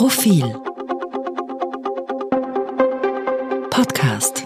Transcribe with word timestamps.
Profil 0.00 0.44
Podcast 3.68 4.44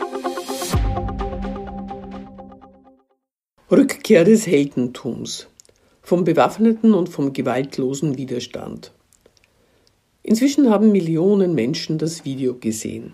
Rückkehr 3.70 4.24
des 4.24 4.46
Heldentums 4.46 5.48
vom 6.00 6.24
bewaffneten 6.24 6.94
und 6.94 7.10
vom 7.10 7.34
gewaltlosen 7.34 8.16
Widerstand. 8.16 8.92
Inzwischen 10.22 10.70
haben 10.70 10.90
Millionen 10.90 11.54
Menschen 11.54 11.98
das 11.98 12.24
Video 12.24 12.54
gesehen. 12.54 13.12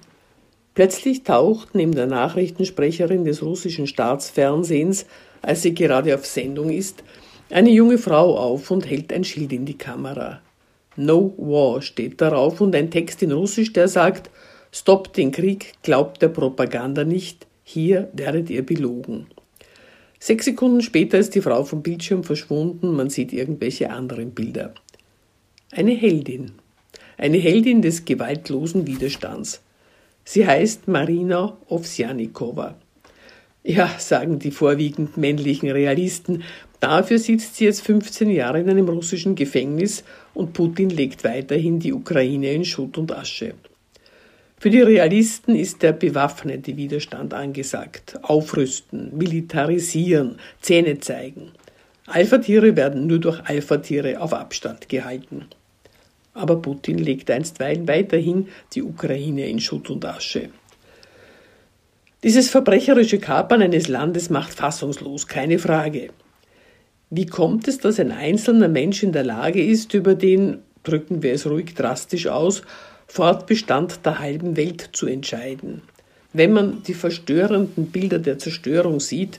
Plötzlich 0.75 1.25
taucht 1.25 1.75
neben 1.75 1.97
der 1.97 2.07
Nachrichtensprecherin 2.07 3.25
des 3.25 3.43
russischen 3.43 3.89
Staatsfernsehens, 3.89 5.07
als 5.43 5.63
sie 5.63 5.75
gerade 5.75 6.15
auf 6.15 6.25
Sendung 6.25 6.71
ist, 6.71 7.03
eine 7.51 7.71
junge 7.71 7.99
Frau 7.99 8.39
auf 8.39 8.71
und 8.71 8.89
hält 8.89 9.13
ein 9.13 9.25
Schild 9.25 9.53
in 9.53 9.65
die 9.67 9.77
Kamera. 9.77 10.41
No 10.99 11.33
War 11.37 11.81
steht 11.81 12.21
darauf 12.21 12.61
und 12.61 12.75
ein 12.75 12.91
Text 12.91 13.23
in 13.23 13.31
Russisch, 13.31 13.73
der 13.73 13.87
sagt, 13.87 14.31
Stoppt 14.73 15.17
den 15.17 15.31
Krieg, 15.31 15.75
glaubt 15.83 16.21
der 16.21 16.29
Propaganda 16.29 17.05
nicht, 17.05 17.47
hier 17.63 18.11
werdet 18.13 18.51
ihr 18.51 18.67
belogen. 18.67 19.29
Sechs 20.19 20.47
Sekunden 20.47 20.83
später 20.83 21.17
ist 21.17 21.37
die 21.37 21.41
Frau 21.41 21.63
vom 21.63 21.83
Bildschirm 21.83 22.25
verschwunden, 22.25 22.97
man 22.97 23.11
sieht 23.11 23.33
irgendwelche 23.33 23.91
anderen 23.91 24.33
Bilder. 24.33 24.75
Eine 25.71 25.93
Heldin. 25.93 26.53
Eine 27.17 27.39
Heldin 27.39 27.81
des 27.81 28.05
gewaltlosen 28.05 28.89
Widerstands. 28.89 29.63
Sie 30.25 30.49
heißt 30.49 30.89
Marina 30.89 31.57
Ovsjanikova. 31.69 32.75
Ja, 33.63 33.91
sagen 33.99 34.39
die 34.39 34.51
vorwiegend 34.51 35.17
männlichen 35.17 35.71
Realisten, 35.71 36.45
dafür 36.81 37.19
sitzt 37.19 37.57
sie 37.57 37.65
jetzt 37.65 37.83
15 37.83 38.31
Jahre 38.31 38.61
in 38.61 38.71
einem 38.71 38.89
russischen 38.89 39.35
Gefängnis 39.35 40.05
und 40.33 40.53
Putin 40.53 40.91
legt 40.91 41.25
weiterhin 41.25 41.81
die 41.81 41.93
Ukraine 41.93 42.53
in 42.53 42.65
Schutt 42.65 42.97
und 42.99 43.13
Asche. 43.13 43.55
Für 44.61 44.71
die 44.71 44.81
Realisten 44.81 45.55
ist 45.55 45.83
der 45.83 45.93
bewaffnete 45.93 46.77
Widerstand 46.77 47.33
angesagt. 47.33 48.19
Aufrüsten, 48.23 49.17
militarisieren, 49.17 50.39
Zähne 50.61 50.99
zeigen. 50.99 51.53
Alpha-Tiere 52.07 52.75
werden 52.75 53.07
nur 53.07 53.21
durch 53.21 53.41
Alpha-Tiere 53.45 54.21
auf 54.21 54.33
Abstand 54.33 54.89
gehalten. 54.89 55.47
Aber 56.35 56.57
Putin 56.57 56.99
legt 56.99 57.31
einstweilen 57.31 57.87
weiterhin 57.87 58.49
die 58.73 58.83
Ukraine 58.83 59.49
in 59.49 59.61
Schutt 59.61 59.91
und 59.91 60.05
Asche. 60.05 60.49
Dieses 62.25 62.51
verbrecherische 62.51 63.21
Kapern 63.21 63.63
eines 63.63 63.87
Landes 63.87 64.29
macht 64.29 64.53
fassungslos, 64.53 65.29
keine 65.29 65.61
Frage. 65.61 66.09
Wie 67.11 67.27
kommt 67.27 67.69
es, 67.69 67.79
dass 67.79 68.01
ein 68.01 68.11
einzelner 68.11 68.67
Mensch 68.67 69.05
in 69.05 69.13
der 69.13 69.23
Lage 69.23 69.65
ist, 69.65 69.95
über 69.95 70.17
den, 70.17 70.59
drücken 70.83 71.23
wir 71.23 71.33
es 71.33 71.47
ruhig 71.47 71.75
drastisch 71.77 72.27
aus, 72.27 72.63
Fortbestand 73.07 74.05
der 74.05 74.19
halben 74.19 74.57
Welt 74.57 74.91
zu 74.95 75.07
entscheiden? 75.07 75.83
Wenn 76.33 76.53
man 76.53 76.83
die 76.83 76.95
verstörenden 76.95 77.87
Bilder 77.87 78.19
der 78.19 78.41
Zerstörung 78.41 78.99
sieht, 78.99 79.39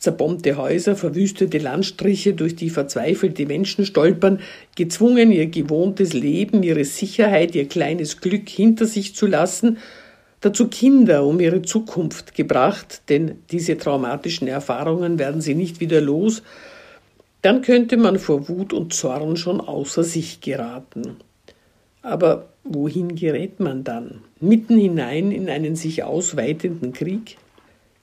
zerbombte 0.00 0.56
Häuser, 0.56 0.96
verwüstete 0.96 1.58
Landstriche, 1.58 2.34
durch 2.34 2.56
die 2.56 2.70
verzweifelte 2.70 3.46
Menschen 3.46 3.86
stolpern, 3.86 4.40
gezwungen, 4.74 5.30
ihr 5.30 5.46
gewohntes 5.46 6.14
Leben, 6.14 6.64
ihre 6.64 6.84
Sicherheit, 6.84 7.54
ihr 7.54 7.68
kleines 7.68 8.20
Glück 8.20 8.48
hinter 8.48 8.86
sich 8.86 9.14
zu 9.14 9.28
lassen 9.28 9.78
dazu 10.40 10.68
Kinder 10.68 11.24
um 11.24 11.40
ihre 11.40 11.62
Zukunft 11.62 12.34
gebracht, 12.34 13.02
denn 13.08 13.38
diese 13.50 13.76
traumatischen 13.76 14.48
Erfahrungen 14.48 15.18
werden 15.18 15.40
sie 15.40 15.54
nicht 15.54 15.80
wieder 15.80 16.00
los, 16.00 16.42
dann 17.42 17.62
könnte 17.62 17.96
man 17.96 18.18
vor 18.18 18.48
Wut 18.48 18.72
und 18.72 18.92
Zorn 18.92 19.36
schon 19.36 19.60
außer 19.60 20.02
sich 20.02 20.40
geraten. 20.40 21.16
Aber 22.02 22.48
wohin 22.64 23.14
gerät 23.14 23.60
man 23.60 23.84
dann? 23.84 24.22
Mitten 24.40 24.78
hinein 24.78 25.30
in 25.30 25.48
einen 25.48 25.76
sich 25.76 26.02
ausweitenden 26.02 26.92
Krieg? 26.92 27.36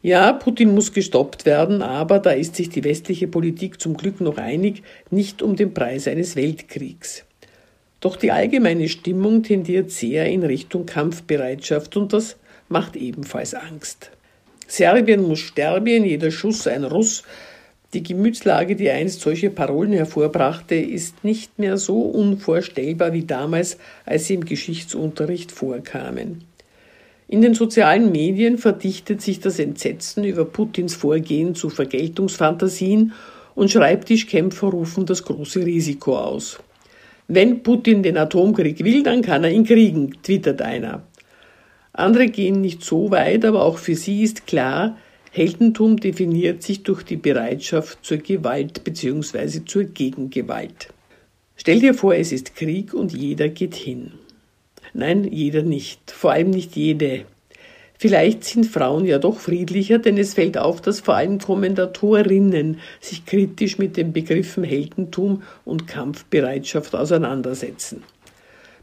Ja, 0.02 0.34
Putin 0.34 0.76
muss 0.76 0.94
gestoppt 0.94 1.46
werden, 1.46 1.82
aber 1.82 2.20
da 2.20 2.30
ist 2.30 2.56
sich 2.56 2.70
die 2.70 2.84
westliche 2.84 3.28
Politik 3.28 3.82
zum 3.82 3.98
Glück 3.98 4.22
noch 4.22 4.38
einig, 4.38 4.84
nicht 5.10 5.42
um 5.42 5.56
den 5.56 5.74
Preis 5.74 6.08
eines 6.08 6.36
Weltkriegs. 6.36 7.26
Doch 8.06 8.18
die 8.18 8.32
allgemeine 8.32 8.88
Stimmung 8.88 9.42
tendiert 9.42 9.90
sehr 9.90 10.28
in 10.28 10.44
Richtung 10.44 10.86
Kampfbereitschaft 10.86 11.98
und 11.98 12.14
das 12.14 12.38
macht 12.70 12.96
ebenfalls 12.96 13.56
Angst. 13.56 14.12
Serbien 14.68 15.24
muss 15.24 15.40
sterben, 15.40 16.06
jeder 16.06 16.30
Schuss 16.30 16.68
ein 16.68 16.84
Russ. 16.84 17.24
Die 17.96 18.04
Gemütslage, 18.04 18.76
die 18.76 18.92
einst 18.92 19.22
solche 19.22 19.50
Parolen 19.50 19.92
hervorbrachte, 19.92 20.76
ist 20.76 21.24
nicht 21.24 21.58
mehr 21.58 21.78
so 21.78 22.00
unvorstellbar 22.02 23.12
wie 23.14 23.24
damals, 23.24 23.80
als 24.06 24.28
sie 24.28 24.36
im 24.36 24.46
Geschichtsunterricht 24.46 25.52
vorkamen. 25.52 26.44
In 27.28 27.42
den 27.42 27.56
sozialen 27.56 28.12
Medien 28.12 28.60
verdichtet 28.60 29.24
sich 29.24 29.40
das 29.40 29.58
Entsetzen 29.58 30.24
über 30.26 30.46
Putins 30.46 30.94
Vorgehen 30.94 31.56
zu 31.56 31.72
Vergeltungsfantasien 31.72 33.14
und 33.56 33.72
Schreibtischkämpfer 33.72 34.68
rufen 34.68 35.08
das 35.08 35.24
große 35.24 35.66
Risiko 35.66 36.20
aus. 36.20 36.60
Wenn 37.28 37.64
Putin 37.64 38.04
den 38.04 38.18
Atomkrieg 38.18 38.84
will, 38.84 39.04
dann 39.04 39.22
kann 39.22 39.44
er 39.44 39.52
ihn 39.52 39.66
kriegen, 39.66 40.14
twittert 40.22 40.62
einer. 40.62 41.04
Andere 41.94 42.28
gehen 42.28 42.62
nicht 42.62 42.84
so 42.84 43.10
weit, 43.10 43.46
aber 43.46 43.64
auch 43.64 43.78
für 43.78 43.96
sie 43.96 44.24
ist 44.24 44.46
klar, 44.46 44.98
Heldentum 45.32 45.98
definiert 45.98 46.62
sich 46.64 46.84
durch 46.84 47.04
die 47.04 47.18
Bereitschaft 47.18 48.00
zur 48.04 48.18
Gewalt 48.18 48.84
bzw. 48.84 49.66
zur 49.66 49.86
Gegengewalt. 49.86 50.90
Stell 51.58 51.80
dir 51.80 51.94
vor, 51.94 52.16
es 52.16 52.32
ist 52.32 52.56
Krieg 52.56 52.94
und 52.94 53.14
jeder 53.14 53.50
geht 53.50 53.76
hin. 53.76 54.12
Nein, 54.94 55.24
jeder 55.26 55.62
nicht, 55.62 56.12
vor 56.12 56.32
allem 56.32 56.52
nicht 56.52 56.76
jede. 56.76 57.26
Vielleicht 57.98 58.44
sind 58.44 58.66
Frauen 58.66 59.06
ja 59.06 59.20
doch 59.20 59.40
friedlicher, 59.40 60.00
denn 60.00 60.18
es 60.18 60.34
fällt 60.34 60.58
auf, 60.58 60.82
dass 60.82 61.00
vor 61.00 61.16
allem 61.16 61.40
Kommentatorinnen 61.40 62.80
sich 63.00 63.26
kritisch 63.26 63.78
mit 63.78 63.96
den 63.96 64.12
Begriffen 64.12 64.64
Heldentum 64.64 65.44
und 65.64 65.88
Kampfbereitschaft 65.88 66.94
auseinandersetzen. 66.94 68.04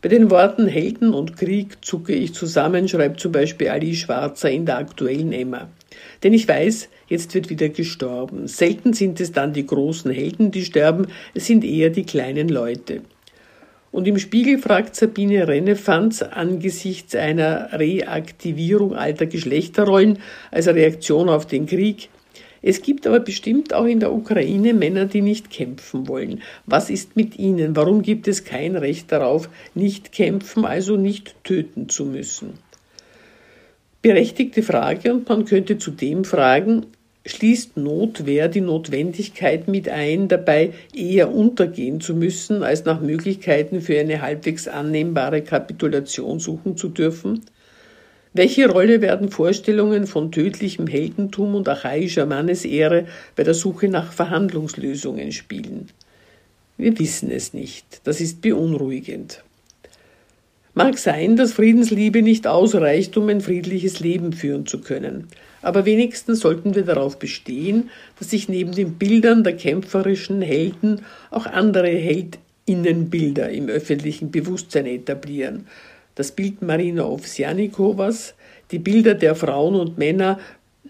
Bei 0.01 0.09
den 0.09 0.31
Worten 0.31 0.67
Helden 0.67 1.15
und 1.15 1.37
Krieg 1.37 1.85
zucke 1.85 2.13
ich 2.13 2.35
zusammen, 2.35 2.89
schreibt 2.89 3.21
zum 3.21 3.31
Beispiel 3.31 3.69
Ali 3.69 3.95
Schwarzer 3.95 4.51
in 4.51 4.67
der 4.67 4.79
aktuellen 4.79 5.33
Emma. 5.33 5.69
Denn 6.25 6.33
ich 6.33 6.49
weiß, 6.49 6.89
jetzt 7.07 7.35
wird 7.35 7.51
wieder 7.51 7.69
gestorben. 7.69 8.49
Selten 8.49 8.95
sind 8.95 9.21
es 9.21 9.31
dann 9.31 9.53
die 9.53 9.67
großen 9.67 10.11
Helden, 10.11 10.51
die 10.51 10.65
sterben, 10.65 11.07
es 11.35 11.47
sind 11.47 11.65
eher 11.65 11.91
die 11.91 12.05
kleinen 12.05 12.49
Leute. 12.49 13.03
Und 13.93 14.09
im 14.09 14.19
Spiegel 14.19 14.59
fragt 14.59 14.97
Sabine 14.97 15.47
Rennefanz 15.47 16.23
angesichts 16.23 17.15
einer 17.15 17.69
Reaktivierung 17.73 18.97
alter 18.97 19.27
Geschlechterrollen 19.27 20.19
als 20.51 20.67
Reaktion 20.67 21.29
auf 21.29 21.47
den 21.47 21.67
Krieg. 21.67 22.09
Es 22.63 22.81
gibt 22.81 23.07
aber 23.07 23.21
bestimmt 23.21 23.75
auch 23.75 23.85
in 23.85 24.01
der 24.01 24.13
Ukraine 24.13 24.73
Männer, 24.73 25.05
die 25.05 25.21
nicht 25.21 25.51
kämpfen 25.51 26.09
wollen. 26.09 26.43
Was 26.65 26.89
ist 26.89 27.17
mit 27.17 27.39
ihnen? 27.39 27.77
Warum 27.77 28.03
gibt 28.03 28.29
es 28.29 28.45
kein 28.45 28.77
Recht 28.77 29.13
darauf, 29.13 29.51
nicht 29.75 30.13
kämpfen, 30.13 30.65
also 30.65 30.97
nicht 30.97 31.35
töten 31.45 31.89
zu 31.89 32.07
müssen? 32.07 32.55
Berechtigte 34.01 34.63
Frage 34.63 35.13
und 35.13 35.29
man 35.29 35.45
könnte 35.45 35.77
zudem 35.77 36.25
fragen, 36.25 36.87
schließt 37.25 37.77
Notwehr 37.77 38.49
die 38.49 38.61
Notwendigkeit 38.61 39.69
mit 39.69 39.89
ein, 39.89 40.29
dabei 40.29 40.73
eher 40.95 41.33
untergehen 41.33 42.01
zu 42.01 42.15
müssen, 42.15 42.63
als 42.63 42.85
nach 42.85 43.01
Möglichkeiten 43.01 43.81
für 43.81 43.99
eine 43.99 44.23
halbwegs 44.23 44.67
annehmbare 44.67 45.43
Kapitulation 45.43 46.41
suchen 46.41 46.77
zu 46.77 46.89
dürfen? 46.89 47.43
Welche 48.35 48.69
Rolle 48.69 49.03
werden 49.03 49.29
Vorstellungen 49.29 50.07
von 50.07 50.33
tödlichem 50.33 50.87
Heldentum 50.87 51.55
und 51.55 51.69
archaischer 51.69 52.25
Mannesehre 52.25 53.07
bei 53.37 53.45
der 53.45 53.55
Suche 53.55 53.89
nach 53.89 54.13
Verhandlungslösungen 54.13 55.33
spielen? 55.33 55.89
Wir 56.79 56.99
wissen 56.99 57.31
es 57.31 57.53
nicht. 57.53 58.01
Das 58.05 58.21
ist 58.21 58.41
beunruhigend. 58.41 59.45
Mag 60.75 60.97
sein, 60.97 61.37
dass 61.37 61.53
Friedensliebe 61.53 62.23
nicht 62.23 62.47
ausreicht, 62.47 63.17
um 63.19 63.29
ein 63.29 63.43
friedliches 63.43 64.01
Leben 64.01 64.33
führen 64.33 64.65
zu 64.65 64.81
können. 64.81 65.29
Aber 65.63 65.87
wenigstens 65.87 66.41
sollten 66.41 66.75
wir 66.75 66.83
darauf 66.83 67.19
bestehen, 67.19 67.91
dass 68.19 68.31
sich 68.31 68.49
neben 68.49 68.73
den 68.73 68.95
Bildern 68.95 69.45
der 69.45 69.57
kämpferischen 69.57 70.43
Helden 70.43 71.03
auch 71.31 71.47
andere 71.47 71.89
Heldinnenbilder 71.89 73.51
im 73.51 73.69
öffentlichen 73.69 74.31
Bewusstsein 74.31 74.87
etablieren. 74.87 75.67
Das 76.15 76.33
Bild 76.33 76.61
Marina 76.61 77.07
Ovsjanikovas, 77.07 78.35
die 78.71 78.79
Bilder 78.79 79.15
der 79.15 79.35
Frauen 79.35 79.77
und 79.77 79.99
Männer, 79.99 80.39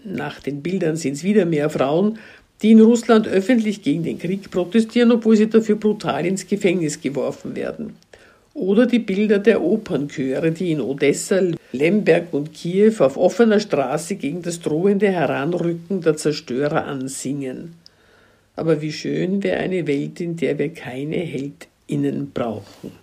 nach 0.03 0.41
den 0.41 0.61
Bildern 0.61 0.97
sind 0.97 1.13
es 1.13 1.23
wieder 1.23 1.45
mehr 1.45 1.69
Frauen, 1.69 2.19
die 2.61 2.71
in 2.71 2.81
Russland 2.81 3.27
öffentlich 3.27 3.81
gegen 3.81 4.03
den 4.03 4.19
Krieg 4.19 4.49
protestieren, 4.49 5.11
obwohl 5.11 5.35
sie 5.35 5.49
dafür 5.49 5.75
brutal 5.75 6.25
ins 6.25 6.47
Gefängnis 6.47 6.99
geworfen 6.99 7.55
werden. 7.55 7.95
Oder 8.53 8.85
die 8.85 8.99
Bilder 8.99 9.39
der 9.39 9.61
Opernchöre, 9.61 10.51
die 10.51 10.71
in 10.71 10.81
Odessa, 10.81 11.41
Lemberg 11.71 12.33
und 12.33 12.53
Kiew 12.53 12.93
auf 12.99 13.17
offener 13.17 13.59
Straße 13.59 14.15
gegen 14.15 14.43
das 14.43 14.59
drohende 14.59 15.09
Heranrücken 15.09 16.01
der 16.01 16.17
Zerstörer 16.17 16.85
ansingen. 16.85 17.73
Aber 18.55 18.81
wie 18.81 18.91
schön 18.91 19.41
wäre 19.41 19.57
eine 19.57 19.87
Welt, 19.87 20.21
in 20.21 20.35
der 20.37 20.59
wir 20.59 20.71
keine 20.71 21.17
Heldinnen 21.17 22.31
brauchen. 22.31 23.02